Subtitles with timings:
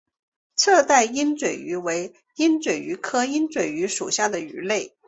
[0.55, 4.95] 侧带鹦嘴鱼为鹦嘴鱼科鹦嘴鱼属的鱼类。